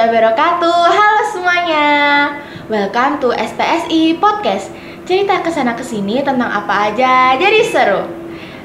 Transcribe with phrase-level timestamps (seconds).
[0.00, 0.80] wabarakatuh.
[0.88, 1.88] Halo semuanya.
[2.72, 4.72] Welcome to SPSI Podcast.
[5.04, 8.08] Cerita ke sana ke sini tentang apa aja jadi seru.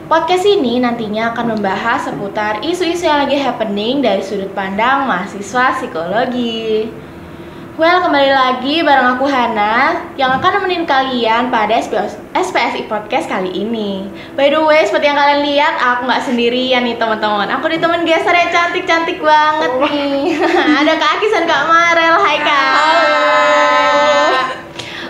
[0.07, 6.88] Podcast ini nantinya akan membahas seputar isu-isu yang lagi happening dari sudut pandang mahasiswa psikologi.
[7.75, 11.75] Well, kembali lagi bareng aku Hana yang akan nemenin kalian pada
[12.31, 14.07] SPSI Podcast kali ini.
[14.39, 17.52] By the way, seperti yang kalian lihat, aku nggak sendirian nih teman-teman.
[17.52, 20.39] Aku ditemen geser yang cantik-cantik banget nih.
[20.88, 22.16] Ada Kak Akis dan Kak Marel.
[22.16, 22.75] Hai Kak.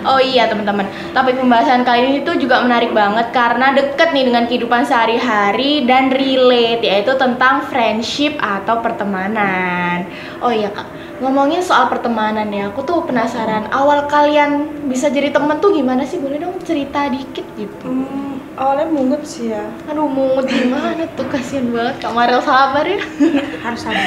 [0.06, 0.86] Oh iya teman-teman,
[1.18, 6.14] topik pembahasan kali ini tuh juga menarik banget karena deket nih dengan kehidupan sehari-hari dan
[6.14, 10.06] relate yaitu tentang friendship atau pertemanan.
[10.46, 10.86] Oh iya kak,
[11.24, 16.20] ngomongin soal pertemanan ya, aku tuh penasaran awal kalian bisa jadi temen tuh gimana sih?
[16.20, 17.88] Boleh dong cerita dikit gitu.
[17.88, 19.64] Hmm, awalnya mungut sih ya.
[19.88, 23.00] Aduh mungut gimana tuh kasihan banget Kak Marel sabar ya.
[23.66, 24.06] Harus sabar.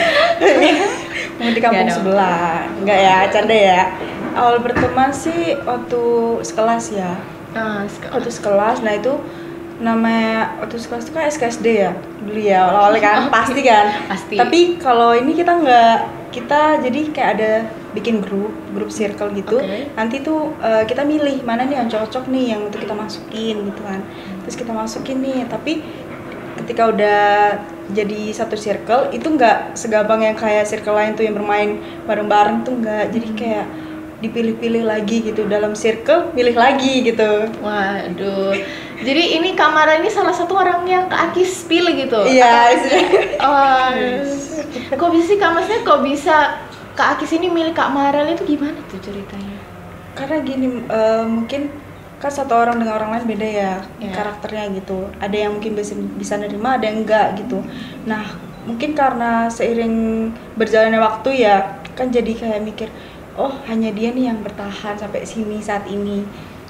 [1.38, 2.66] Mungut di kampung sebelah.
[2.82, 3.82] Enggak ya, canda ya.
[4.36, 6.02] Awal berteman sih waktu
[6.44, 7.16] sekelas ya.
[7.56, 9.14] Nah, sekarang Waktu sekelas, nah itu
[9.78, 11.90] namanya waktu sekelas itu kan SKSD ya
[12.22, 13.86] dulu ya awalnya kan pasti kan.
[14.10, 14.34] Pasti.
[14.34, 15.96] tapi kalau ini kita nggak
[16.28, 17.52] kita jadi kayak ada
[17.96, 19.58] bikin grup grup circle gitu.
[19.58, 19.88] Oke.
[19.96, 23.80] nanti tuh eh, kita milih mana nih yang cocok nih yang untuk kita masukin gitu
[23.80, 24.02] kan.
[24.44, 25.82] Terus kita masukin nih tapi
[26.58, 27.22] ketika udah
[27.94, 32.76] jadi satu circle itu nggak segampang yang kayak circle lain tuh yang bermain bareng-bareng tuh
[32.76, 33.14] nggak.
[33.14, 33.66] Jadi kayak
[34.18, 35.46] dipilih-pilih lagi gitu.
[35.48, 37.48] Dalam circle milih lagi gitu.
[37.62, 38.52] Waduh.
[38.98, 42.18] Jadi ini Kak Marel ini salah satu orang yang Kak Akis pilih gitu.
[42.26, 43.22] iya istilahnya.
[43.48, 43.90] Oh,
[44.90, 46.36] kok bisa sih Kak Maksudnya kok bisa
[46.92, 49.58] Kak Akis ini milih Kak Marel itu gimana tuh ceritanya?
[50.18, 51.70] karena gini eh, mungkin
[52.18, 54.10] kan satu orang dengan orang lain beda ya Iya.
[54.10, 57.62] karakternya gitu ada yang mungkin bisa bisa nerima ada yang enggak gitu
[58.02, 58.26] nah
[58.66, 60.26] mungkin karena seiring
[60.58, 62.90] berjalannya waktu ya kan jadi kayak mikir
[63.38, 66.26] oh hanya dia nih yang bertahan sampai sini saat ini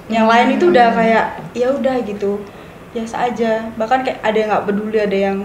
[0.09, 2.41] yang lain itu udah kayak ya udah gitu.
[2.97, 3.69] Biasa aja.
[3.77, 5.39] Bahkan kayak ada yang nggak peduli ada yang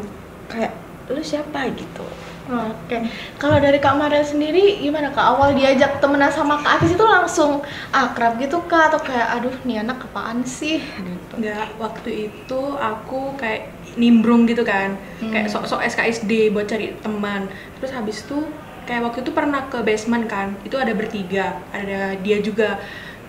[0.47, 0.71] kayak
[1.11, 1.67] lu siapa?
[1.75, 2.05] gitu.
[2.43, 3.07] Oke,
[3.39, 5.23] kalau dari Kak Marel sendiri gimana Kak?
[5.23, 7.63] Awal diajak temenan sama Kak Akis itu langsung
[7.95, 8.91] akrab gitu Kak?
[8.91, 10.83] Atau kayak aduh nih anak apaan sih?
[10.83, 11.33] Gitu.
[11.39, 14.99] Enggak, waktu itu aku kayak nimbrung gitu kan.
[15.23, 17.47] Kayak sok-sok SKSD buat cari teman.
[17.79, 18.43] Terus habis itu
[18.83, 20.59] kayak waktu itu pernah ke basement kan.
[20.67, 21.63] Itu ada bertiga.
[21.71, 22.75] Ada dia juga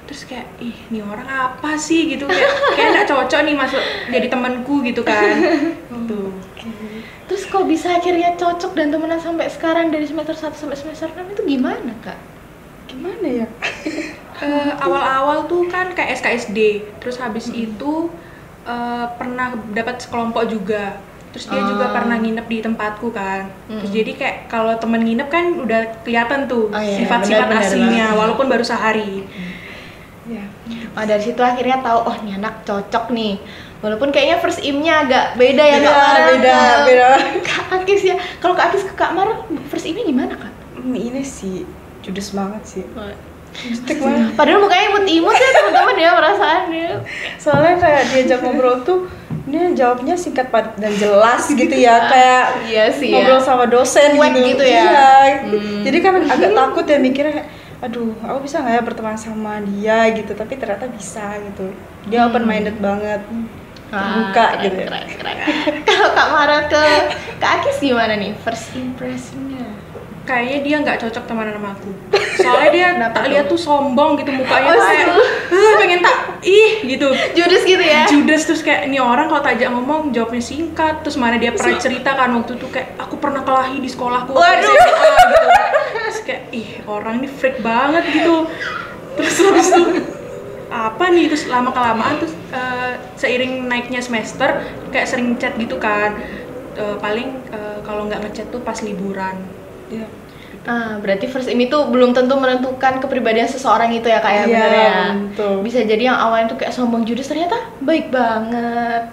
[0.04, 2.06] terus kayak ih nih orang apa sih?
[2.06, 5.36] Gitu kayak kayak nggak cocok nih masuk jadi temanku gitu kan.
[6.08, 6.30] Tuh
[7.24, 11.32] Terus kok bisa akhirnya cocok dan temenan sampai sekarang dari semester 1 sampai semester 6
[11.32, 12.18] itu gimana Kak?
[12.86, 13.46] gimana ya?
[14.34, 16.58] Eh, awal-awal tuh kan kayak SKSD
[16.98, 18.10] terus habis itu
[18.62, 20.98] eh, pernah dapat sekelompok juga.
[21.30, 21.92] Terus dia juga Ah.
[21.92, 23.46] pernah nginep di tempatku kan.
[23.64, 23.96] Terus Mm-mm.
[23.96, 28.46] jadi kayak kalau temen nginep kan udah kelihatan tuh Oh iya, sifat-sifat benar-benar aslinya walaupun
[28.46, 29.22] baru sehari
[30.24, 30.44] ya
[30.92, 33.36] Oh dari situ akhirnya tahu oh nih anak cocok nih.
[33.78, 36.56] Walaupun kayaknya first imnya agak beda ya Beda, Kak Marel beda,
[36.88, 37.08] beda.
[37.48, 38.16] Kak Akis ya.
[38.40, 40.52] Kalau Kak Akis ke Kak Marel first imnya gimana Kak?
[40.74, 41.68] Hmm, ini sih
[42.00, 42.84] judes banget sih
[43.54, 44.34] Jutek banget.
[44.34, 46.88] Padahal mukanya imut-imut ya teman-teman ya perasaannya.
[47.38, 48.98] soalnya kayak diajak ngobrol tuh
[49.44, 53.44] dia jawabnya singkat padat dan jelas gitu ya kayak Iya sih ngobrol ya.
[53.44, 54.82] sama dosen Cuek gitu, gitu ya.
[54.82, 55.08] Iya.
[55.44, 55.80] Hmm.
[55.84, 57.44] jadi kan agak takut ya mikirnya
[57.84, 61.68] aduh aku bisa nggak ya berteman sama dia gitu tapi ternyata bisa gitu
[62.06, 63.20] dia open minded banget
[63.86, 65.36] terbuka Ah, keren, gitu keren, keren.
[65.86, 66.82] Kalau Kak Marel ke
[67.36, 69.68] Kak Akis gimana nih first impressionnya?
[70.24, 71.90] kayaknya dia nggak cocok temenan sama aku
[72.34, 73.30] soalnya dia Kenapa tak tuh?
[73.30, 75.06] lihat tuh sombong gitu mukanya Oh, tuh kayak?
[75.52, 78.08] "Ah, pengen tak ih gitu Judes gitu ya?
[78.08, 82.10] judes terus kayak ini orang kalau tajak ngomong jawabnya singkat terus mana dia pernah cerita
[82.10, 84.64] kan waktu itu kayak aku pernah kelahi di sekolahku Waduh.
[84.64, 85.46] SMA, gitu
[85.94, 86.68] terus kayak ih
[87.14, 88.50] orang ini freak banget gitu
[89.14, 89.82] terus habis itu
[90.66, 94.58] apa nih terus lama kelamaan terus eh, seiring naiknya semester
[94.90, 96.18] kayak sering chat gitu kan
[96.74, 99.38] Eh, paling eh, kalau nggak ngechat tuh pas liburan
[99.86, 100.10] Iya.
[100.66, 104.46] Ah, berarti first im itu belum tentu menentukan kepribadian seseorang itu ya kak ya Iya,
[104.50, 104.98] bener ya.
[105.14, 105.54] betul.
[105.62, 109.06] Bisa jadi yang awalnya tuh kayak sombong judes ternyata baik banget.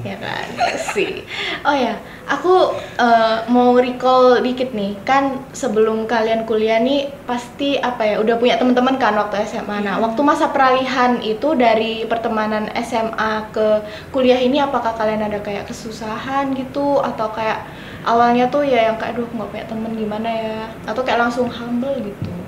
[0.00, 0.46] Ya kan
[0.96, 1.20] sih.
[1.68, 2.00] Oh ya,
[2.38, 4.96] aku eh, mau recall dikit nih.
[5.04, 9.84] Kan sebelum kalian kuliah nih pasti apa ya udah punya teman-teman kan waktu SMA.
[9.84, 15.68] Nah, waktu masa peralihan itu dari pertemanan SMA ke kuliah ini apakah kalian ada kayak
[15.68, 17.64] kesusahan gitu atau kayak
[18.02, 20.58] awalnya tuh ya yang kayak aduh nggak punya temen gimana ya
[20.90, 22.41] atau kayak langsung humble gitu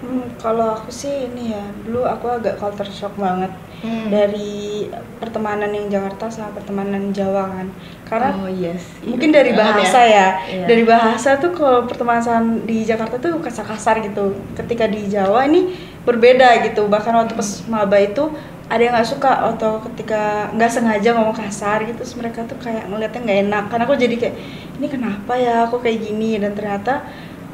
[0.00, 4.12] Hmm, kalau aku sih ini ya, dulu aku agak culture shock banget Hmm.
[4.12, 4.84] dari
[5.16, 7.66] pertemanan yang Jakarta sama pertemanan Jawa kan.
[8.04, 9.00] Karena oh yes.
[9.00, 10.68] mungkin dari bahasa ya, Iya.
[10.68, 14.36] dari bahasa tuh kalau pertemanan di Jakarta tuh kasar-kasar gitu.
[14.52, 15.72] Ketika di Jawa ini
[16.04, 16.92] berbeda gitu.
[16.92, 18.28] Bahkan waktu pas maba itu
[18.68, 22.84] ada yang nggak suka atau ketika nggak sengaja ngomong kasar gitu, terus mereka tuh kayak
[22.84, 23.64] ngeliatnya nggak enak.
[23.72, 24.36] Karena aku jadi kayak
[24.76, 27.00] ini kenapa ya aku kayak gini dan ternyata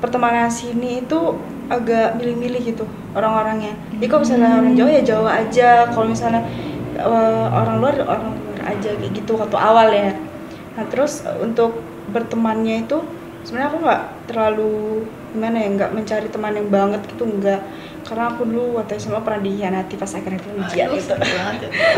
[0.02, 3.74] pertemanan sini itu agak milih-milih gitu orang-orangnya.
[3.96, 6.42] Jadi kalau misalnya orang Jawa ya Jawa aja, kalau misalnya
[6.94, 10.14] eh, orang luar orang luar aja kayak gitu waktu awal ya.
[10.76, 13.02] Nah terus untuk bertemannya itu
[13.42, 17.60] sebenarnya aku nggak terlalu gimana ya nggak mencari teman yang banget gitu nggak
[18.06, 21.44] karena aku dulu waktu SMA pernah dihianati pas akhirnya itu ujian gitu ya.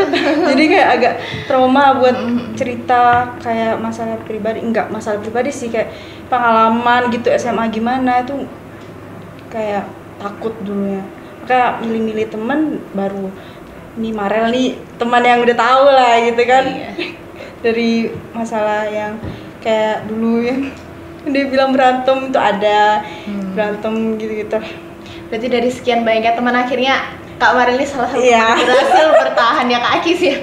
[0.52, 2.56] jadi kayak agak trauma buat Mm.
[2.56, 5.92] cerita kayak masalah pribadi enggak masalah pribadi sih kayak
[6.32, 8.32] pengalaman gitu SMA gimana itu
[9.48, 9.84] kayak
[10.16, 11.02] takut dulu ya
[11.44, 12.60] kayak milih-milih teman
[12.92, 13.32] baru
[13.94, 16.90] nih Marel nih teman yang udah tahu lah gitu kan Iya.
[17.64, 17.90] dari
[18.30, 19.18] masalah yang
[19.58, 20.60] kayak dulu yang
[21.32, 23.52] dia bilang berantem itu ada Hmm.
[23.52, 24.58] berantem gitu-gitu
[25.28, 27.04] Berarti dari sekian banyaknya teman akhirnya
[27.36, 30.36] Kak Marel ini salah satu yang berhasil bertahan ya Kak Akis ya.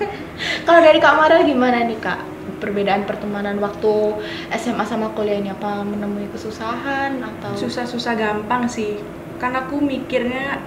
[0.66, 2.18] Kalau dari Kak Marel gimana nih Kak?
[2.56, 4.18] Perbedaan pertemanan waktu
[4.54, 7.52] SMA sama kuliah ini apa menemui kesusahan atau?
[7.54, 9.00] Susah-susah gampang sih.
[9.36, 10.58] Kan aku mikirnya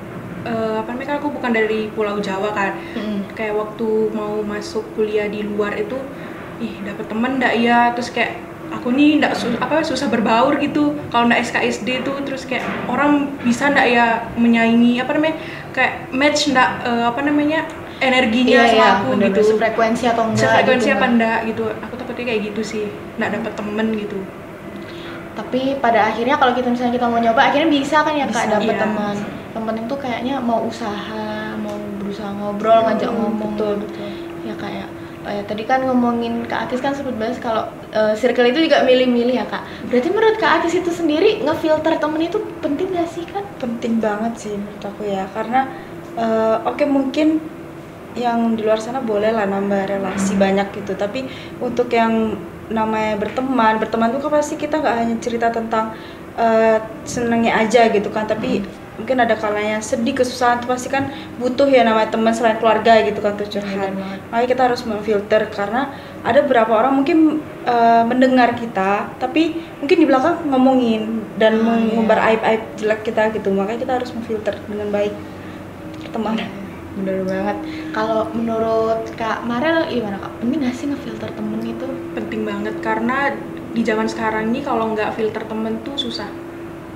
[0.43, 2.77] eh, apa namanya kan aku bukan dari Pulau Jawa kan.
[2.93, 3.19] Mm-mm.
[3.33, 5.97] kayak waktu mau masuk kuliah di luar itu
[6.57, 7.91] ih dapat temen ndak ya?
[7.93, 8.33] Terus kayak
[8.67, 10.93] aku nih ndak su- apa susah berbaur gitu.
[11.09, 14.05] Kalau ndak SKSD tuh terus kayak orang bisa ndak ya
[14.35, 15.37] menyaingi apa namanya
[15.71, 17.63] kayak match ndak eh, apa namanya
[17.99, 21.15] energinya Iya, sama iya, aku bener-bener gitu sefrekuensi atau enggak sefrekuensi gitu, apa Mbak.
[21.17, 22.83] ndak gitu aku takutnya kayak gitu sih
[23.15, 24.19] ndak dapet temen gitu
[25.31, 28.53] Tapi pada akhirnya kalau kita misalnya kita mau nyoba akhirnya bisa kan ya Kak Bisa,
[28.57, 28.81] dapet iya.
[28.81, 29.15] teman.
[29.53, 33.53] Yang penting tuh kayaknya mau usaha, mau berusaha ngobrol, ngajak Hmm, ngomong.
[33.53, 34.09] betul betul
[34.41, 34.87] Ya kayak
[35.21, 38.81] oh ya tadi kan ngomongin Kak Atis kan sempat bahas kalau eh, circle itu juga
[38.81, 39.61] milih-milih ya Kak.
[39.85, 43.45] Berarti menurut Kak Atis itu sendiri ngefilter temen itu penting gak sih kan?
[43.57, 45.69] penting banget sih menurut aku ya karena
[46.15, 47.37] eh, oke mungkin
[48.17, 50.97] yang di luar sana boleh lah nambah relasi banyak gitu.
[50.97, 51.29] Tapi
[51.61, 52.37] untuk yang
[52.67, 55.95] namanya berteman berteman tuh kan pasti kita nggak hanya cerita tentang
[56.35, 58.25] eh, senengnya aja gitu kan.
[58.25, 58.65] Tapi
[58.97, 63.21] mungkin ada kalanya sedih kesusahan tuh pasti kan butuh ya namanya teman selain keluarga gitu
[63.21, 63.93] kan tuh curhat.
[64.33, 65.93] makanya kita harus memfilter karena
[66.25, 71.63] ada beberapa orang mungkin eh, mendengar kita tapi mungkin di belakang ngomongin dan iya.
[71.63, 73.53] mengumbar aib-aib jelek kita gitu.
[73.53, 75.13] Makanya kita harus memfilter dengan baik
[76.01, 76.66] pertemanan
[76.97, 77.57] Bener banget.
[77.93, 80.41] Kalau menurut Kak Marel gimana Kak?
[80.41, 81.87] Penting gak sih ngefilter temen itu?
[82.17, 83.37] penting banget karena
[83.77, 86.25] di zaman sekarang ini kalau nggak filter temen tuh susah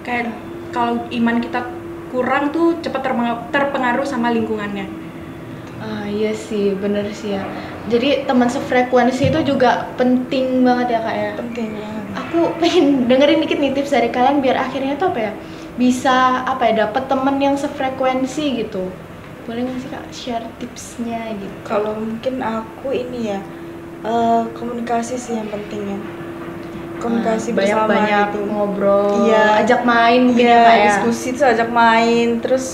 [0.02, 0.34] kayak
[0.74, 1.62] kalau iman kita
[2.10, 4.90] kurang tuh cepat terpengaruh, terpengaruh sama lingkungannya
[5.82, 7.42] Ah iya sih, bener sih ya.
[7.90, 11.32] Jadi teman sefrekuensi itu juga penting banget ya kak ya.
[11.42, 15.34] penting banget Aku pengen dengerin dikit nih tips dari kalian biar akhirnya tuh apa ya
[15.82, 18.94] bisa apa ya dapat temen yang sefrekuensi gitu.
[19.42, 21.56] Boleh nggak sih kak share tipsnya gitu?
[21.66, 23.40] kalau mungkin aku ini ya
[24.02, 26.00] eh, komunikasi sih yang penting ya
[27.02, 29.66] komunikasi banyak bersama banyak gitu ngobrol, Iya.
[29.66, 30.86] ajak main ya Iya, ya.
[30.86, 32.66] diskusi terus ajak main terus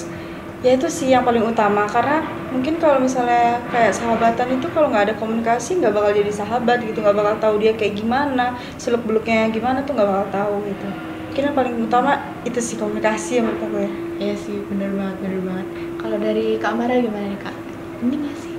[0.60, 2.20] ya itu sih yang paling utama karena
[2.52, 7.00] mungkin kalau misalnya kayak sahabatan itu kalau nggak ada komunikasi nggak bakal jadi sahabat gitu
[7.00, 10.88] nggak bakal tahu dia kayak gimana seluk beluknya gimana tuh nggak bakal tahu gitu
[11.30, 12.12] mungkin yang paling utama
[12.44, 15.68] itu sih komunikasi yang menurut aku ya Iya sih, bener banget, bener banget.
[16.08, 17.52] Kalau dari Kak Mara gimana nih kak?
[18.00, 18.56] Penting gak sih?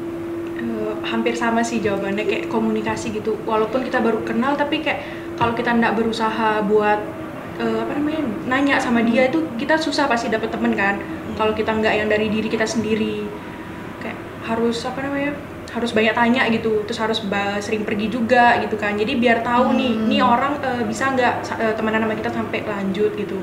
[0.60, 5.00] Eh, hampir sama sih jawabannya kayak komunikasi gitu walaupun kita baru kenal tapi kayak
[5.40, 7.00] kalau kita nggak berusaha buat
[7.56, 11.00] eh, apa namanya nanya sama dia itu kita susah pasti dapet temen kan
[11.40, 13.24] kalau kita nggak yang dari diri kita sendiri
[14.04, 15.32] kayak harus apa namanya
[15.72, 17.24] harus banyak tanya gitu terus harus
[17.64, 20.04] sering pergi juga gitu kan jadi biar tahu nih Hmm.
[20.10, 23.40] nih orang eh, bisa nggak eh, temenan sama kita sampai lanjut gitu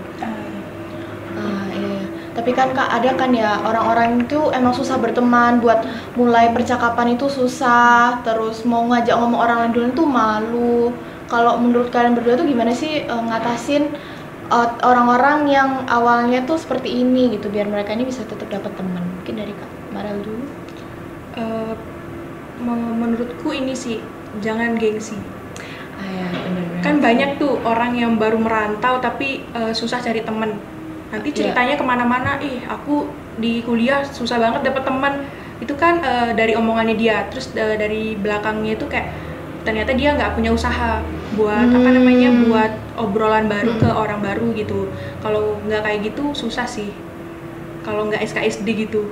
[1.35, 2.04] Ah iya, iya.
[2.35, 5.87] Tapi kan kak ada kan ya orang-orang itu emang susah berteman buat
[6.19, 10.79] mulai percakapan itu susah, terus mau ngajak ngomong orang lain dulu tuh malu.
[11.31, 13.83] Kalau menurut kalian berdua tuh gimana sih eh, ngatasin
[14.51, 19.01] eh, orang-orang yang awalnya tuh seperti ini gitu biar mereka ini bisa tetap dapat teman?
[19.01, 20.45] Mungkin dari kak Marel dulu.
[22.55, 23.99] Me- menurutku ini sih
[24.39, 25.19] jangan gengsi
[25.99, 26.65] Ah ya benar.
[26.83, 30.55] kan banyak tuh orang yang baru merantau tapi eh, susah cari temen
[31.07, 31.37] nanti Iya.
[31.43, 35.13] ceritanya ke mana-mana ih aku di kuliah susah banget dapet teman
[35.57, 39.07] itu kan eh, dari omongannya dia terus eh, dari belakangnya itu kayak
[39.61, 41.01] ternyata dia nggak punya usaha
[41.33, 42.45] buat apa namanya Hmm.
[42.45, 43.81] buat obrolan baru Hmm.
[43.81, 44.87] ke orang baru gitu
[45.19, 46.93] kalau nggak kayak gitu susah sih
[47.81, 49.03] kalau nggak SKSD gitu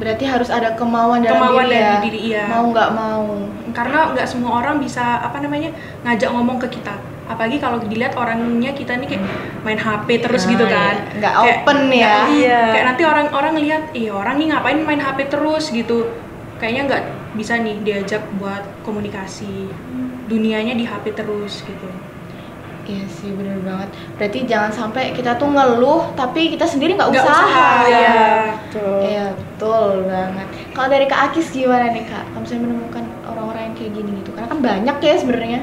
[0.00, 2.00] Berarti harus ada kemauan dalam Kemauan diri dari ya.
[2.00, 2.44] diri, iya.
[2.48, 3.24] Mau nggak mau.
[3.70, 5.70] karena nggak semua orang bisa apa namanya
[6.02, 6.96] ngajak ngomong ke kita
[7.30, 9.24] apalagi kalau dilihat orangnya kita nih kayak
[9.62, 11.14] main HP terus Ah, gitu kan iya.
[11.16, 11.94] Nggak Kayak- open ya.
[11.94, 12.60] nggak- Iya.
[12.68, 16.10] kayak nanti orang-orang lihat iya orang nih ngapain main HP terus gitu
[16.58, 19.70] kayaknya nggak bisa nih diajak buat komunikasi
[20.26, 21.88] dunianya di HP terus gitu
[22.80, 23.86] Iya sih bener banget.
[24.18, 27.22] Berarti jangan sampai kita tuh ngeluh tapi kita sendiri nggak usaha.
[27.22, 28.10] usaha, iya.
[28.66, 28.98] Betul.
[29.04, 30.46] Iya betul banget.
[30.74, 32.24] Kalau dari Kak Akis gimana nih Kak?
[32.26, 35.60] Kalau misalnya menemukan orang-orang yang kayak gini gitu, karena kan banyak ya sebenarnya.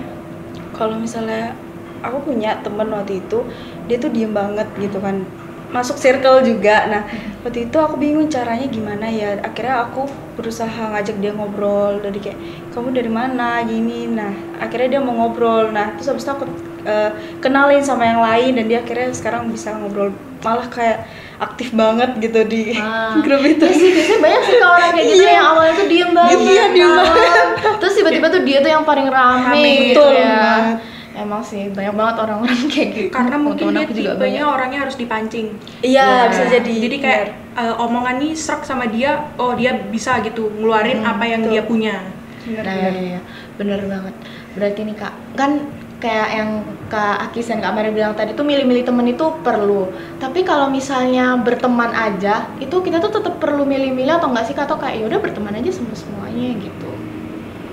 [0.77, 1.57] Kalau misalnya
[2.05, 3.41] aku punya temen waktu itu
[3.89, 5.25] dia tuh diem banget gitu kan.
[5.67, 6.87] Masuk circle juga.
[6.87, 7.03] Nah
[7.43, 9.35] waktu itu aku bingung caranya gimana ya.
[9.43, 10.07] Akhirnya aku
[10.39, 11.99] berusaha ngajak dia ngobrol.
[11.99, 12.39] Dari kayak
[12.71, 13.65] kamu dari mana?
[13.67, 14.07] Gini.
[14.07, 14.31] Nah
[14.61, 15.73] akhirnya dia mau ngobrol.
[15.75, 16.45] Nah terus habis itu aku
[16.81, 21.07] eh, kenalin sama yang lain dan dia akhirnya sekarang bisa ngobrol malah kayak
[21.37, 23.13] aktif banget gitu di Ah.
[23.23, 25.31] grup itu Iya sih, biasanya banyak sih orang kayak gitu Iya.
[25.31, 26.37] yang awalnya tuh diem banget.
[26.39, 27.47] Iya, diem banget.
[27.77, 30.33] Terus tiba-tiba tuh dia tuh yang paling rame, Rame, gitu betul ya.
[30.35, 30.77] banget.
[31.17, 33.09] Emang sih banyak banget orang-orang kayak gitu.
[33.09, 34.53] karena mungkin dia aku juga tipenya banyak.
[34.53, 35.47] orangnya harus dipancing
[35.81, 36.29] iya Iya.
[36.29, 37.23] bisa jadi jadi kayak
[37.55, 41.51] eh, omongan nih serak sama dia oh dia bisa gitu ngeluarin Hmm, apa yang betul.
[41.51, 41.95] dia punya
[42.39, 42.93] Bener, Nah, bener.
[42.93, 43.21] iya, iya.
[43.55, 44.15] bener banget.
[44.53, 45.51] Berarti nih kak, kan
[45.97, 46.49] kayak yang
[46.87, 49.89] kak Akis dan kak Mary bilang tadi tuh milih-milih temen itu perlu.
[50.21, 54.55] Tapi kalau misalnya berteman aja, itu kita tuh tetap perlu milih-milih atau enggak sih?
[54.55, 56.91] Atau kayak yaudah berteman aja sama semuanya gitu.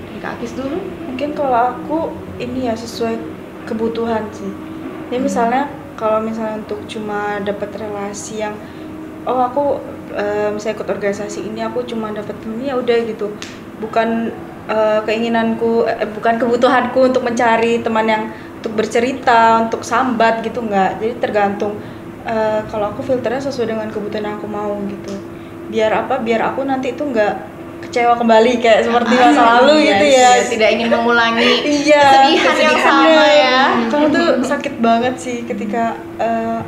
[0.09, 0.77] Dari kak Akis dulu.
[1.15, 2.11] mungkin kalau aku
[2.43, 3.15] ini ya sesuai
[3.65, 4.51] kebutuhan sih
[5.09, 5.63] jadi misalnya
[5.95, 8.53] kalau misalnya untuk cuma dapat relasi yang
[9.25, 9.81] oh aku
[10.13, 13.33] eh, misalnya ikut organisasi ini aku cuma dapat ini ya udah gitu
[13.81, 14.31] bukan
[14.67, 18.23] eh, keinginanku eh, bukan kebutuhanku untuk mencari teman yang
[18.61, 20.97] untuk bercerita untuk sambat gitu nggak.
[21.01, 21.77] Jadi tergantung
[22.25, 25.13] eh, kalau aku filternya sesuai dengan kebutuhan yang aku mau gitu.
[25.69, 26.17] Biar apa?
[26.21, 30.43] Biar aku nanti itu nggak kecewa kembali kayak seperti masa lalu Iya, gitu iya, ya.
[30.49, 31.51] Tidak ingin mengulangi
[31.85, 33.59] iya kesedihan yang sama ya.
[33.93, 36.59] kamu tuh sakit banget sih ketika eh,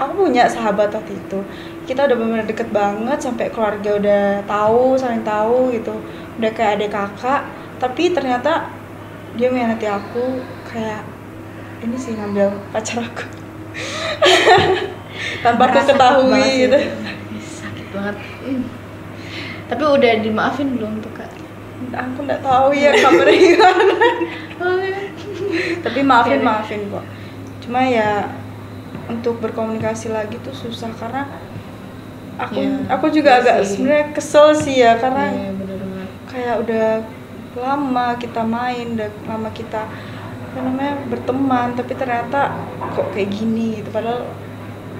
[0.00, 1.38] aku punya sahabat waktu itu.
[1.86, 5.94] Kita udah benar-benar deket banget sampai keluarga udah tahu saling tahu gitu
[6.40, 7.44] udah kayak adik kakak
[7.76, 8.72] tapi ternyata
[9.36, 11.04] dia mengkhianati aku kayak
[11.84, 13.24] ini sih ngambil pacar aku
[15.44, 16.80] tanpa aku ketahui gitu itu.
[17.40, 18.16] Sakit banget.
[18.44, 18.64] Hmm.
[19.70, 21.30] Tapi udah dimaafin belum tuh kak?
[21.90, 23.94] aku nggak tahu ya kabarnya gimana
[25.84, 26.46] tapi maafin Oke deh.
[26.46, 27.04] maafin kok
[27.66, 28.30] cuma ya
[29.08, 31.26] untuk berkomunikasi lagi tuh susah karena
[32.38, 35.59] aku Iya, aku juga iya agak sebenarnya kesel sih ya karena Iya, banget.
[36.30, 36.86] Kayak udah
[37.52, 39.82] lama kita main udah lama kita
[40.42, 42.54] apa namanya berteman tapi ternyata
[42.90, 43.90] kok kayak gini gitu.
[43.90, 44.26] Padahal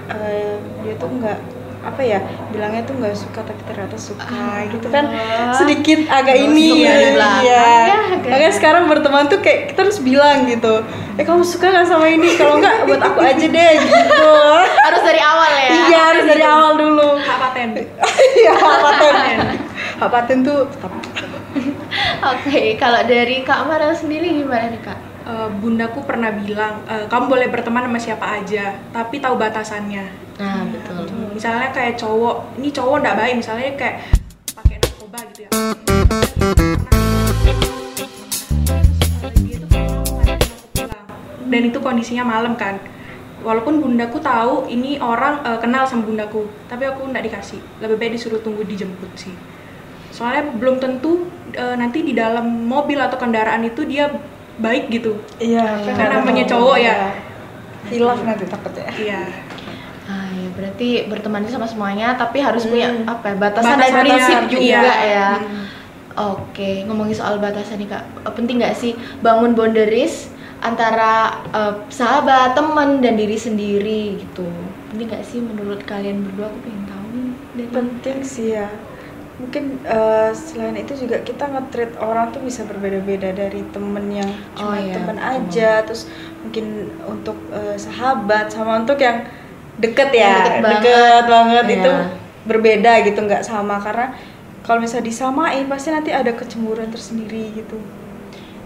[0.09, 1.39] eh, dia tuh nggak
[1.81, 5.09] apa ya bilangnya tuh nggak suka tapi ternyata suka gitu kan.
[5.09, 5.49] Ah.
[5.51, 6.93] sedikit agak Gosip ini ya
[7.41, 7.65] ya,
[8.13, 10.85] agak- makanya sekarang berteman tuh kayak kita harus bilang gitu
[11.17, 12.37] eh kamu suka nggak sama ini?
[12.37, 14.29] Kalau nggak buat aku aja deh gitu.
[14.85, 15.69] Harus dari awal ya.
[15.81, 17.09] iya harus dari awal dulu.
[17.17, 17.69] Hak paten.
[18.37, 19.13] Iya hak paten.
[19.97, 20.37] Hak paten.
[20.41, 20.59] Tuh
[22.21, 24.99] Oke, kalau dari Kak Mara sendiri gimana nih Kak?
[25.21, 30.05] Eh, bundaku pernah bilang eh, kamu boleh berteman sama siapa aja tapi tahu batasannya.
[30.41, 31.05] Nah, betul.
[31.37, 33.95] misalnya kayak cowok ini cowok nggak baik misalnya kayak
[34.57, 35.49] pakai narkoba gitu ya.
[41.45, 42.81] Dan itu kondisinya malam kan.
[43.45, 47.61] Walaupun bundaku tahu ini orang eh, kenal sama bundaku tapi aku nggak dikasih.
[47.77, 49.60] Lebih baik disuruh tunggu dijemput sih
[50.11, 54.11] soalnya belum tentu eh, nanti di dalam mobil atau kendaraan itu dia
[54.57, 56.97] baik gitu iya Kan namanya cowok ya.
[57.87, 59.23] hilaf nanti takutnya iya
[60.03, 62.71] Ah, ya berarti berteman sama semuanya tapi harus Hmm.
[62.71, 64.49] punya apa ya, batasan dan Batasan, prinsip iya.
[64.49, 64.59] juga
[64.91, 65.05] Iya.
[65.07, 65.29] ya.
[65.39, 65.63] Hmm.
[66.11, 68.03] Oke, ngomongin soal batasan nih Kak.
[68.19, 68.91] Eh, Penting nggak sih
[69.21, 70.27] bangun boundaries
[70.59, 74.43] antara eh, sahabat, teman dan diri sendiri gitu.
[74.89, 76.49] Penting nggak sih menurut kalian berdua?
[76.49, 77.31] Aku pengen tahu nih.
[77.53, 78.67] dari penting sih ya
[79.37, 84.69] mungkin eh, selain itu juga kita nge-treat orang tuh bisa berbeda-beda dari temen yang Oh,
[84.69, 85.31] cuma iya, temen betul.
[85.33, 86.03] aja terus
[86.39, 86.65] mungkin
[87.05, 89.23] untuk eh, sahabat sama untuk yang
[89.77, 90.81] deket ya Yang deket banget.
[90.83, 91.75] deket banget Iya.
[91.77, 91.91] itu
[92.41, 94.13] berbeda gitu nggak sama karena
[94.61, 97.77] kalau misalnya disamain pasti nanti ada kecemburuan tersendiri gitu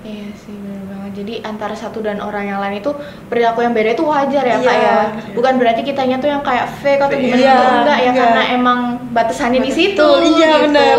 [0.06, 1.12] Iya sih benar banget.
[1.16, 2.94] Jadi antara satu dan orang yang lain itu
[3.26, 4.78] perilaku yang beda itu wajar ya kak Iya.
[4.80, 4.98] ya.
[5.34, 8.22] Bukan berarti kitanya tuh yang kayak fake atau gimana Iya, itu enggak ya enggak.
[8.22, 10.08] karena emang batasannya di situ.
[10.24, 10.64] iya, gitu.
[10.64, 10.98] benar.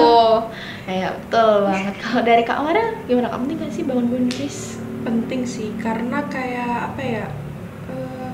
[0.87, 1.95] Iya betul banget.
[1.97, 3.27] Kalau dari kak Mara gimana?
[3.29, 4.59] Kamu penting gak sih bangun boundaries?
[5.03, 7.25] penting sih karena kayak apa ya
[7.87, 8.31] eh,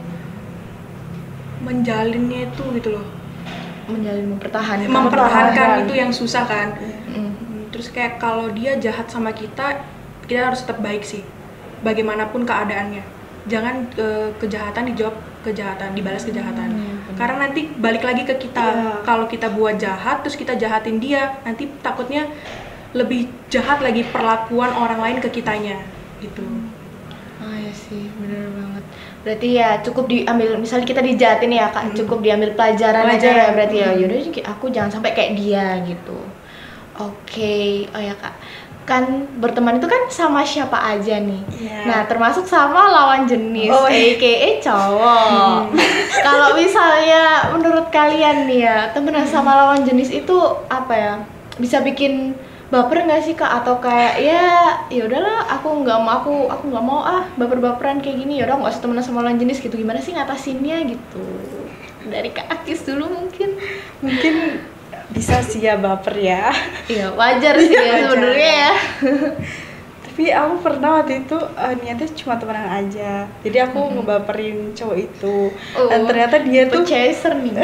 [1.63, 3.07] menjalinnya itu gitu loh
[3.85, 5.85] menjalin mempertahankan mempertahankan Mempertahankan.
[5.85, 6.69] itu yang susah kan
[7.05, 7.13] Mm.
[7.13, 7.29] Hmm,
[7.69, 9.85] terus kayak kalau dia jahat sama kita
[10.25, 11.23] kita harus tetap baik sih
[11.81, 13.03] bagaimanapun keadaannya
[13.45, 17.17] jangan eh, kejahatan dijawab kejahatan dibalas kejahatan Hmm, benar.
[17.19, 19.03] karena nanti balik lagi ke kita Iya.
[19.03, 22.31] kalau kita buat jahat terus kita jahatin dia nanti takutnya
[22.93, 25.83] lebih jahat lagi perlakuan orang lain ke kitanya
[26.19, 26.47] gitu
[27.43, 28.85] Ah ya sih, bener banget.
[29.27, 31.97] Berarti ya cukup diambil, misalnya kita dijahatin ya kak, Hmm.
[31.99, 33.35] cukup diambil pelajaran, aja Pelajaran.
[33.35, 33.89] ya berarti ya.
[33.91, 33.99] Hmm.
[33.99, 36.23] Yaudah aku jangan sampai kayak dia gitu.
[36.95, 38.31] Oke, oh ya kak,
[38.83, 39.07] kan
[39.39, 41.43] berteman itu kan sama siapa aja nih.
[41.55, 41.79] Iya.
[41.87, 44.19] Nah termasuk sama lawan jenis, Oh, iya.
[44.19, 45.59] aka cowok.
[46.27, 50.37] Kalau misalnya menurut kalian nih ya temenan sama lawan jenis itu
[50.67, 51.15] apa ya?
[51.57, 52.35] Bisa bikin
[52.69, 53.63] baper nggak sih kak?
[53.63, 54.45] Atau kayak ya
[54.89, 58.59] ya udahlah aku nggak mau aku aku nggak mau ah baper-baperan kayak gini ya udah
[58.59, 59.75] nggak usah temenan sama lawan jenis gitu.
[59.75, 61.23] Gimana sih ngatasinnya gitu?
[62.03, 63.55] Dari kak Akis dulu mungkin.
[64.03, 64.35] mungkin
[65.13, 66.49] bisa sih ya baper ya.
[66.89, 68.09] Iya wajar sih ya Wajar.
[68.11, 68.73] sebenarnya ya.
[70.03, 73.13] tapi aku pernah waktu itu eh, niatnya cuma temenan aja.
[73.41, 75.37] Jadi aku ngebaperin cowok itu.
[75.89, 77.53] Dan Oh, ternyata dia tuh chaser nih.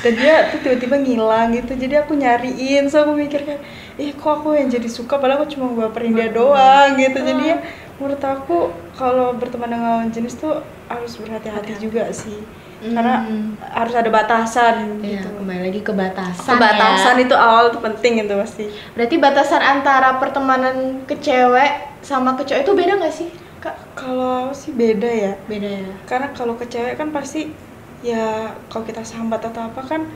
[0.00, 1.72] dan dia tuh tiba-tiba ngilang gitu.
[1.76, 2.88] Jadi aku nyariin.
[2.88, 3.60] So aku mikir kayak
[4.00, 5.20] ih kok aku yang jadi suka?
[5.20, 7.20] Padahal aku cuma baperin dia doang gitu.
[7.20, 7.60] Jadi ya
[8.00, 12.40] menurut aku kalau berteman dengan jenis tuh harus berhati-hati juga sih
[12.80, 13.60] karena Hmm.
[13.60, 16.56] harus ada batasan Ya, gitu kembali lagi ke batasan.
[16.56, 17.24] batasan ya.
[17.24, 21.70] itu awal tuh penting itu pasti Berarti batasan antara pertemanan ke cewek
[22.00, 23.76] sama ke cowok itu beda nggak sih, Kak?
[23.92, 25.92] kalau sih beda ya Beda ya.
[26.04, 27.52] karena kalau ke cewek kan pasti
[28.00, 30.08] ya kalau kita sambat atau apa kan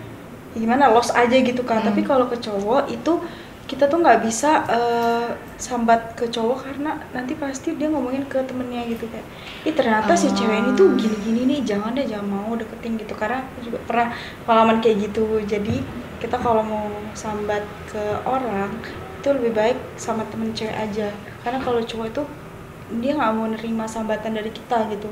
[0.52, 1.88] gimana los aja gitu kan Hmm.
[1.88, 3.12] tapi kalau ke cowok itu
[3.70, 8.84] kita tuh nggak bisa eh, sambat ke cowok karena nanti pasti dia ngomongin ke temennya
[8.92, 9.24] gitu kayak
[9.68, 10.34] ih ternyata si Ah.
[10.36, 14.08] cewek ini tuh gini-gini nih jangan deh jangan mau deketin gitu karena aku juga pernah
[14.44, 15.76] pengalaman kayak gitu jadi
[16.20, 18.70] kita kalau mau sambat ke orang
[19.20, 21.08] itu lebih baik sama temen cewek aja
[21.40, 22.22] karena kalau cowok itu
[23.00, 25.08] dia nggak mau nerima sambatan dari kita gitu.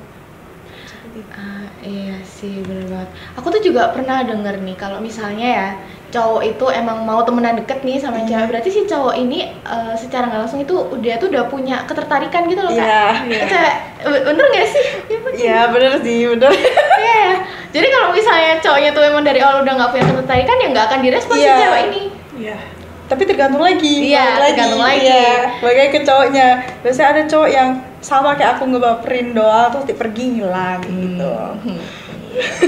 [1.34, 3.10] Ah, iya sih, bener banget.
[3.36, 5.68] Aku tuh juga pernah denger nih kalau misalnya ya
[6.12, 8.28] cowok itu emang mau temenan deket nih sama Hmm.
[8.28, 12.44] cewek, berarti si cowok ini eh, secara nggak langsung itu dia tuh udah punya ketertarikan
[12.46, 12.84] gitu loh kak.
[13.24, 13.40] Iya.
[13.40, 14.84] Ke cewek, Be- bener nggak sih?
[15.08, 15.34] Iya bener.
[15.34, 16.52] Iya bener sih bener.
[16.52, 17.32] Iya, ya.
[17.72, 21.00] Jadi kalau misalnya cowoknya tuh emang dari awal udah nggak punya ketertarikan ya nggak akan
[21.00, 21.56] direspon si Iya.
[21.58, 22.02] cewek ini.
[22.38, 22.56] Iya.
[23.02, 23.94] Tapi tergantung lagi.
[24.08, 25.04] Iya, balik tergantung lagi.
[25.04, 25.28] Iya,
[25.60, 26.48] balik ke cowoknya.
[26.80, 27.68] Biasanya ada cowok yang
[28.00, 31.34] sama kayak aku ngebaperin doang terus pergi ngilang gitu.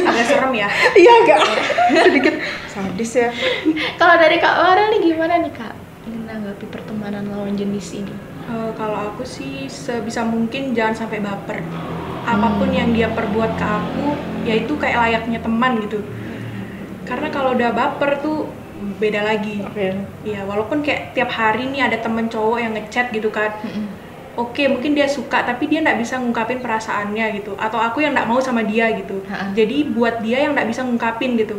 [0.05, 0.69] Agak serem ya.
[0.95, 1.41] Iya enggak?
[2.05, 2.35] Sedikit
[2.69, 3.29] sadis ya.
[3.97, 5.75] Kalau dari Kak Farel nih gimana nih Kak?
[6.05, 8.15] Menanggapi pertemanan lawan jenis ini.
[8.45, 11.65] Eh, kalau aku sih sebisa mungkin jangan sampai baper.
[12.25, 14.07] Apa pun yang dia perbuat ke aku,
[14.45, 16.05] yaitu kayak layaknya teman gitu.
[17.05, 18.49] Karena kalau udah baper tuh
[19.01, 19.65] beda lagi.
[19.65, 19.97] Oke.
[20.25, 23.53] Iya, walaupun kayak tiap hari nih ada temen cowok yang ngechat gitu kan.
[24.35, 27.55] Oke, mungkin dia suka, tapi dia nggak bisa ngungkapin perasaannya gitu.
[27.55, 29.23] Atau aku yang nggak mau sama dia gitu.
[29.31, 29.55] Ha-ha.
[29.55, 31.59] Jadi buat dia yang nggak bisa ngungkapin gitu,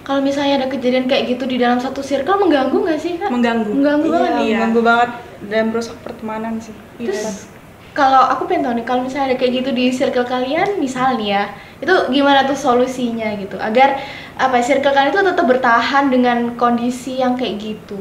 [0.00, 3.30] Kalau misalnya ada kejadian kayak gitu di dalam satu circle mengganggu nggak sih Kak?
[3.30, 3.70] mengganggu.
[3.70, 4.32] Mengganggu Iya, banget.
[4.32, 4.42] Iya.
[4.58, 5.10] mengganggu banget
[5.46, 6.74] dan merusak pertemanan sih.
[6.98, 7.14] Iya.
[7.14, 7.46] Terus
[7.94, 11.28] kalau aku pengen tahu nih kalau misalnya ada kayak gitu di circle kalian misal nih
[11.34, 11.42] ya
[11.82, 13.98] itu gimana tuh solusinya gitu agar
[14.38, 17.98] apa ya, circle kalian itu tetap bertahan dengan kondisi yang kayak gitu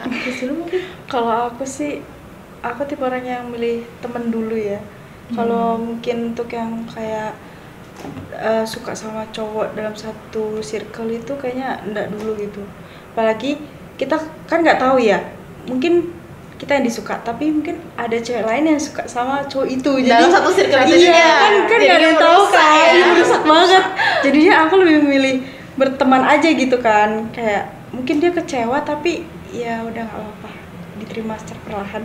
[0.00, 2.00] kan dulu mungkin Kalau aku sih,
[2.62, 4.78] aku tipe orang yang milih temen dulu ya.
[5.30, 7.34] Kalau mungkin untuk yang kayak
[8.34, 12.62] eh, suka sama cowok dalam satu circle itu kayaknya enggak dulu gitu.
[13.14, 13.58] Apalagi
[13.94, 14.16] kita
[14.48, 15.20] kan nggak tahu ya,
[15.68, 16.10] mungkin
[16.60, 19.92] kita yang disuka, tapi mungkin ada cewek lain yang suka sama cowok itu.
[20.04, 21.24] Dalam satu circle itu iya, juga.
[21.24, 23.04] kan kan nggak ada yang tahu kan, ya.
[23.12, 23.84] Merusak banget.
[24.20, 25.36] Jadinya aku lebih memilih
[25.80, 30.50] berteman aja gitu kan, kayak mungkin dia kecewa tapi ya udah nggak apa-apa,
[30.98, 32.04] diterima secara perlahan.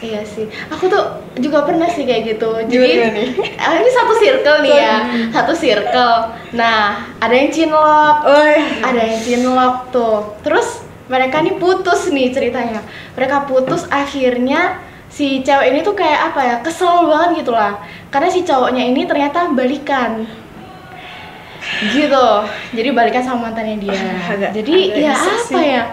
[0.00, 0.44] iya sih.
[0.68, 1.00] Aku tuh
[1.40, 2.50] juga pernah sih kayak gitu.
[2.68, 3.28] Jadi nih?
[3.62, 4.96] ah, ini satu circle nih ya.
[5.32, 6.14] Satu circle.
[6.52, 8.84] Nah ada yang cinlok Oh iya.
[8.84, 10.36] ada yang cinlok tuh.
[10.44, 12.84] Terus mereka nih putus nih ceritanya.
[13.16, 14.76] Mereka putus akhirnya
[15.08, 17.80] si cewek ini tuh kayak apa ya kesel banget gitu lah.
[18.12, 20.28] Karena si cowoknya ini ternyata balikan.
[21.90, 22.28] Gitu.
[22.76, 23.96] Jadi balikan sama mantannya dia.
[24.28, 25.64] Agak- jadi agak ya apa sih.
[25.64, 25.84] ya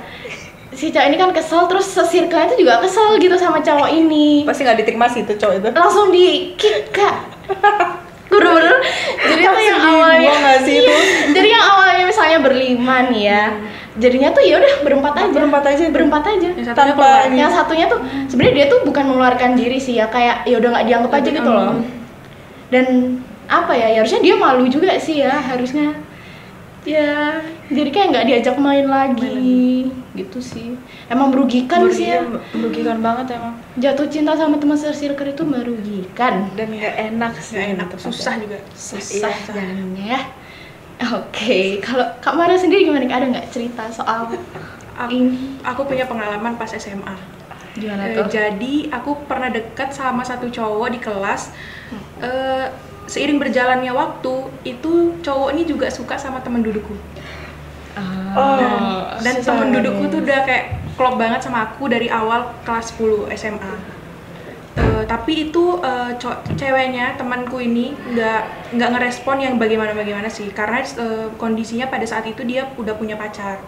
[0.72, 4.48] si cowok ini kan kesel terus sesirkelnya itu juga kesel gitu sama cowok ini.
[4.48, 5.68] Pasti nggak diterima sih itu cowok itu.
[5.76, 7.18] langsung di kick kak.
[8.32, 8.80] Bener-bener.
[9.20, 10.96] Jadi tuh yang awalnya sih itu?
[11.36, 13.46] jadi yang awalnya misalnya berlima nih ya
[14.00, 15.36] jadinya tuh ya udah berempat aja.
[15.36, 16.50] Berempat aja berempat aja.
[16.56, 17.28] Yang satunya Tanpa keluar.
[17.28, 17.36] ini.
[17.36, 18.00] yang satunya tuh
[18.32, 21.52] sebenarnya dia tuh bukan mengeluarkan diri sih ya kayak ya udah nggak dianggap aja gitu
[21.52, 21.74] loh.
[22.72, 22.86] Dan
[23.52, 25.92] apa ya, ya harusnya dia malu juga sih ya harusnya
[26.82, 27.38] ya
[27.70, 29.90] jadi kayak nggak diajak main lagi.
[30.12, 30.76] Gitu sih.
[31.08, 32.20] Emang merugikan sih ya.
[32.52, 33.56] Merugikan- banget emang.
[33.78, 36.50] Jatuh cinta sama teman circle itu merugikan.
[36.54, 38.58] Dan nggak enak sih nggak enak susah juga.
[38.74, 39.30] Susah.
[39.30, 39.54] Iya.
[39.54, 40.20] jadinya.
[41.02, 44.30] Ya oke kalau kak Mara sendiri gimana ada nggak cerita soal
[44.94, 45.58] aku, ini?
[45.66, 47.18] aku punya pengalaman pas SMA
[47.74, 48.28] gimana Eh, tuh?
[48.28, 51.56] jadi aku pernah dekat sama satu cowok di kelas.
[52.22, 52.68] Eh,
[53.06, 54.34] seiring berjalannya waktu
[54.64, 56.96] itu cowok ini juga suka sama teman dudukku
[58.32, 58.80] Oh, dan,
[59.20, 64.00] dan temen dudukku tuh udah kayak klop banget sama aku dari awal kelas 10 SMA
[64.72, 65.84] Eh, tapi itu
[66.16, 70.48] co- ceweknya temanku ini nggak nggak ngerespon yang bagaimana bagaimana sih.
[70.56, 73.60] Karena eh, kondisinya pada saat itu dia udah punya pacar.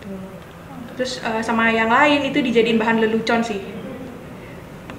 [0.00, 0.16] Tuh.
[0.96, 3.60] terus eh, sama yang lain itu dijadiin bahan lelucon sih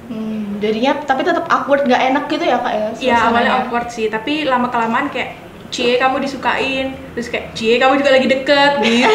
[0.05, 4.05] Hmm, jadinya tapi tetap awkward nggak enak gitu ya kak ya Iya awalnya awkward sih
[4.05, 5.41] tapi lama kelamaan kayak
[5.73, 6.93] cie kamu disukain.
[7.17, 8.71] Terus kayak cie kamu juga lagi deket.
[8.85, 9.09] Gitu.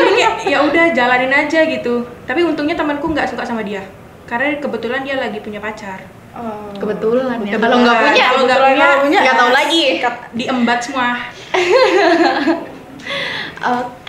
[0.00, 2.06] Jadi kayak ya udah jalanin aja gitu.
[2.24, 3.82] Tapi untungnya temanku nggak suka sama dia
[4.30, 6.06] karena kebetulan dia lagi punya pacar.
[6.30, 6.70] Oh.
[6.78, 7.58] kebetulan ya.
[7.58, 9.82] Kalau nggak punya Kalau nggak punya, nggak tahu lagi.
[10.30, 11.18] diembat semua.
[13.58, 13.90] Oke,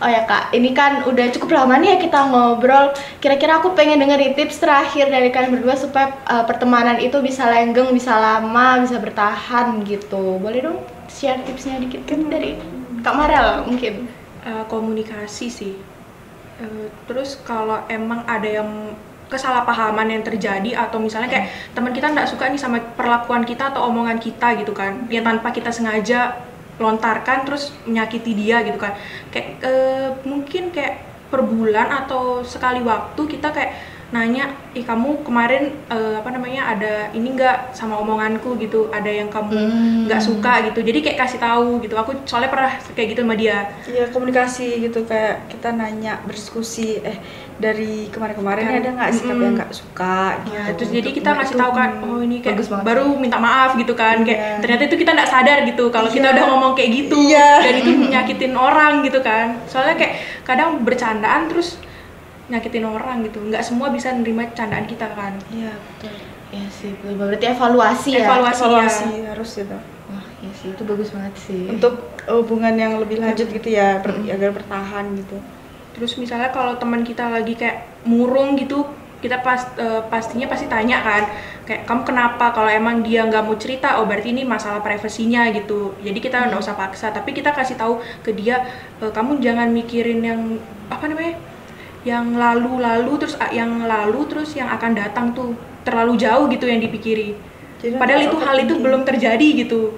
[0.00, 2.96] oh ya kak, ini kan udah cukup lama nih ya kita ngobrol.
[3.20, 7.92] Kira-kira aku pengen dengerin tips terakhir dari kalian berdua supaya uh, pertemanan itu bisa langgeng,
[7.92, 10.40] bisa lama, bisa bertahan gitu.
[10.40, 10.78] Boleh dong
[11.10, 12.56] share tipsnya dikit kan dari
[13.04, 14.08] kak Marel mungkin.
[14.40, 15.76] Eh, komunikasi sih
[16.60, 18.92] Eh, terus kalau emang ada yang
[19.32, 23.86] kesalahpahaman yang terjadi atau misalnya kayak teman kita nggak suka nih sama perlakuan kita atau
[23.88, 26.34] omongan kita gitu kan yang tanpa kita sengaja
[26.80, 28.96] lontarkan terus menyakiti dia gitu kan.
[29.28, 33.72] Kayak eh, mungkin kayak per bulan atau sekali waktu kita kayak
[34.10, 39.30] nanya ih kamu kemarin eh, apa namanya ada ini nggak sama omonganku gitu ada yang
[39.30, 40.06] kamu Hmm.
[40.06, 43.70] nggak suka gitu jadi kayak kasih tahu gitu aku soalnya pernah kayak gitu sama dia
[43.86, 47.18] Iya komunikasi gitu kayak kita nanya berdiskusi eh
[47.56, 49.44] dari kemarin-kemarin Kan, ada nggak sikap mm-mm.
[49.44, 50.56] yang nggak suka gitu.
[50.56, 54.24] Ya, terus jadi kita ngasih tahu kan, oh ini kayak baru minta maaf gitu kan,
[54.24, 54.52] kayak Iya.
[54.64, 56.34] ternyata itu kita nggak sadar gitu kalau kita Iya.
[56.34, 57.50] udah ngomong kayak gitu Iya.
[57.60, 59.60] dan itu nyakitin orang gitu kan.
[59.68, 61.76] Soalnya kayak kadang bercandaan terus
[62.50, 65.38] nyakitin orang gitu, nggak semua bisa nerima candaan kita kan.
[65.48, 66.14] Iya betul.
[66.50, 67.14] Ya sih, betul.
[67.14, 68.26] berarti evaluasi ya.
[68.26, 68.62] Evaluasi.
[68.66, 69.78] Evaluasi harus gitu.
[70.10, 71.62] Wah, ya sih itu bagus banget sih.
[71.70, 71.94] Untuk
[72.26, 75.38] hubungan yang lebih lanjut gitu ya ber- agar bertahan gitu.
[75.94, 78.82] Terus misalnya kalau teman kita lagi kayak murung gitu,
[79.22, 81.22] kita pas eh, pastinya pasti tanya kan,
[81.68, 82.50] kayak kamu kenapa?
[82.50, 85.94] Kalau emang dia nggak mau cerita, oh berarti ini masalah privasinya gitu.
[86.02, 88.64] Jadi kita nggak usah paksa, tapi kita kasih tahu ke dia,
[88.98, 90.40] "Eh, kamu jangan mikirin yang
[90.88, 91.36] apa namanya,
[92.02, 95.52] yang lalu-lalu terus yang lalu terus yang akan datang tuh
[95.84, 97.36] terlalu jauh gitu yang dipikiri.
[97.80, 99.96] Jadi Padahal itu hal itu belum terjadi gitu.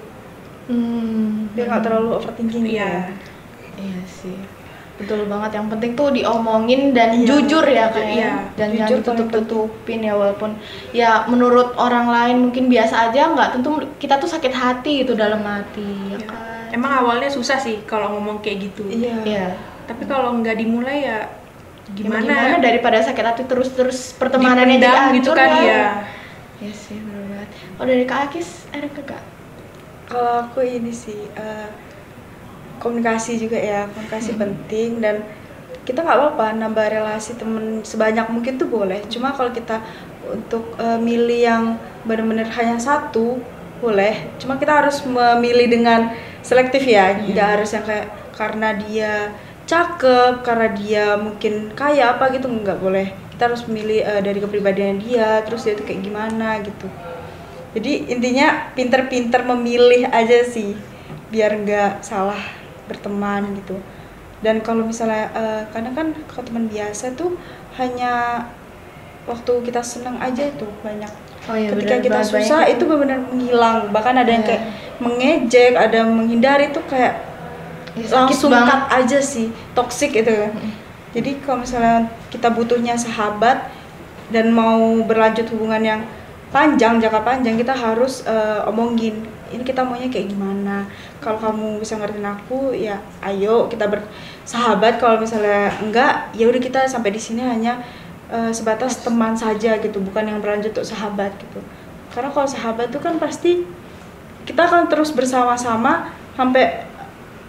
[0.67, 2.87] Hmm, Dia nggak terlalu overthinking gitu Iya.
[2.87, 3.03] ya.
[3.79, 4.39] Iya sih.
[4.99, 5.59] Betul banget.
[5.59, 8.15] Yang penting tuh diomongin dan Iya, jujur ya jujur, kayak.
[8.15, 8.33] iya.
[8.55, 10.51] Dan Jujur jangan paling ditutup-tutupin ya walaupun
[10.95, 15.43] ya menurut orang lain mungkin biasa aja nggak tentu kita tuh sakit hati gitu dalam
[15.43, 16.19] hati ya Ya.
[16.23, 16.71] kan.
[16.73, 18.87] Emang awalnya susah sih kalau ngomong kayak gitu.
[18.87, 19.15] Iya.
[19.27, 19.47] Iya.
[19.85, 21.27] Tapi kalau nggak dimulai ya
[21.91, 22.23] Gimana?
[22.23, 22.57] gimana?
[22.63, 25.67] daripada sakit hati terus-terus pertemanannya jadi gitu kan ya.
[25.67, 25.87] ya.
[26.63, 27.49] Iya sih benar banget.
[27.75, 29.25] Kalau dari Kak Akis ada ke Kak?
[30.07, 31.69] Kalau aku ini sih eh,
[32.79, 35.27] komunikasi juga ya komunikasi penting dan
[35.83, 39.03] kita nggak apa-apa nambah relasi temen sebanyak mungkin tuh boleh.
[39.11, 39.83] Cuma kalau kita
[40.23, 41.65] untuk eh, milih yang
[42.07, 43.43] benar-benar hanya satu
[43.83, 44.31] boleh.
[44.39, 46.15] Cuma kita harus memilih dengan
[46.47, 47.19] selektif ya.
[47.19, 48.07] Nggak harus yang kayak
[48.39, 49.35] karena dia
[49.73, 53.09] cakep, karena dia mungkin kaya apa gitu nggak boleh.
[53.33, 56.87] Kita harus memilih eh, dari kepribadian dia, terus dia tuh kayak gimana gitu.
[57.73, 60.77] Jadi intinya pinter-pinter memilih aja sih,
[61.33, 62.39] biar nggak salah
[62.85, 63.81] berteman gitu.
[64.45, 67.33] Dan kalau misalnya eh, kadang kan kalau teman biasa tuh
[67.81, 68.45] hanya
[69.25, 71.09] waktu kita senang aja itu banyak.
[71.51, 73.79] Oh iya Ketika benar kita susah banyak itu benar-benar menghilang.
[73.91, 74.51] Bahkan ada yang Iya.
[74.53, 74.63] kayak
[75.03, 77.32] mengejek, ada yang menghindari itu kayak
[77.93, 78.69] Ya, sakit langsung banget.
[78.73, 80.33] cut aja sih, toxic itu.
[81.13, 83.69] Jadi kalau misalnya kita butuhnya sahabat
[84.33, 86.01] dan mau berlanjut hubungan yang
[86.49, 89.21] panjang, jangka panjang, kita harus eh, omongin
[89.53, 90.89] ini kita maunya kayak gimana.
[91.21, 94.97] Kalau kamu bisa ngertiin aku, ya ayo kita bersahabat.
[94.97, 97.85] Kalau misalnya enggak, ya udah kita sampai di sini hanya
[98.33, 101.61] eh, sebatas teman saja gitu, bukan yang berlanjut untuk sahabat gitu.
[102.17, 103.69] Karena kalau sahabat itu kan pasti
[104.49, 106.89] kita akan terus bersama-sama sampai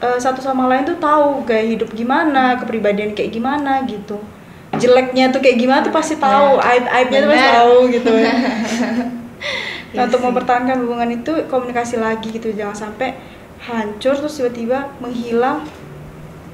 [0.04, 4.20] eh, satu sama lain tuh tahu gaya hidup gimana, kepribadian kayak gimana gitu.
[4.76, 8.12] Jeleknya tuh kayak gimana tuh pasti tahu, aib-aibnya tuh pasti tahu gitu.
[9.94, 13.14] Nah, Iya untuk mempertahankan hubungan itu komunikasi lagi gitu, jangan sampai
[13.62, 15.62] hancur terus tiba-tiba menghilang.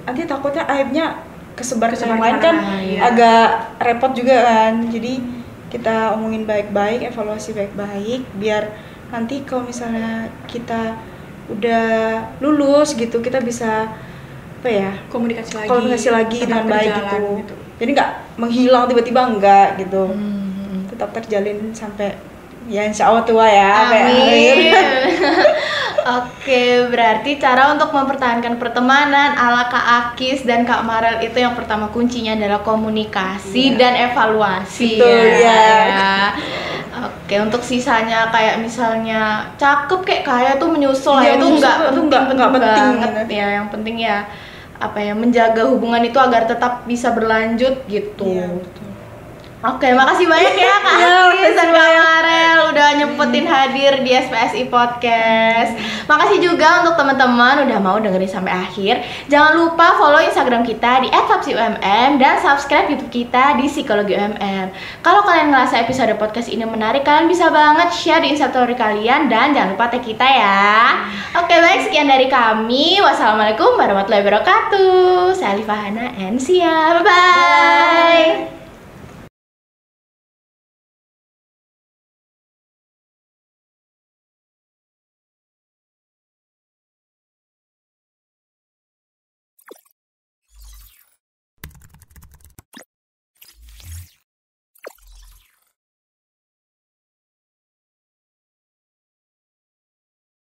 [0.03, 1.23] Nanti takutnya aibnya
[1.55, 2.99] kesebar ke orang lain kan iya.
[3.07, 3.47] agak
[3.79, 4.91] repot juga kan.
[4.91, 5.23] Jadi
[5.71, 8.75] kita omongin baik-baik, evaluasi baik-baik biar
[9.09, 10.99] nanti kalau misalnya kita
[11.49, 11.85] udah
[12.39, 13.89] lulus gitu, kita bisa
[14.59, 14.91] apa ya?
[15.07, 17.55] komunikasi lagi komunikasi lagi dengan baik berjalan gitu.
[17.79, 20.03] Jadi nggak menghilang tiba-tiba enggak gitu.
[20.11, 20.83] Hmm.
[20.91, 22.19] Tetap terjalin sampai
[22.67, 23.87] ya insya Allah tua ya.
[23.87, 24.69] Amin.
[26.09, 29.85] Oke, berarti cara untuk mempertahankan pertemanan ala Kak
[30.15, 33.77] Akis dan Kak Marel itu yang pertama kuncinya adalah komunikasi Iya.
[33.77, 34.97] dan evaluasi.
[34.97, 35.63] Betul, ya.
[35.85, 36.13] ya.
[36.99, 39.21] Oke, untuk sisanya kayak misalnya
[39.55, 43.11] cakep kayak kaya tuh menyusul Iya, ya itu enggak tuh penting, nggak- nggak penting, banget
[43.23, 43.33] gitu.
[43.33, 43.47] ya.
[43.55, 44.17] Yang penting ya
[44.79, 48.25] apa ya menjaga hubungan itu agar tetap bisa berlanjut gitu.
[48.25, 48.87] Iya, betul.
[49.59, 50.95] Oke, makasih banyak ya Kak
[51.51, 52.18] dan Kak Marel
[52.89, 55.77] udah nyempetin hadir di SPSI Podcast.
[56.09, 59.05] Makasih juga untuk teman-teman udah mau dengerin sampai akhir.
[59.29, 61.77] Jangan lupa follow Instagram kita di @fapsiumm
[62.17, 64.73] dan subscribe YouTube kita di Psikologi UMM.
[65.05, 69.53] Kalau kalian ngerasa episode podcast ini menarik, kalian bisa banget share di Instastory kalian dan
[69.53, 71.05] jangan lupa tag kita ya.
[71.37, 72.97] Oke, baik sekian dari kami.
[73.05, 75.37] Wassalamualaikum warahmatullahi wabarakatuh.
[75.37, 76.97] Saya Alifah Hana and see ya.
[76.97, 78.58] Bye-bye.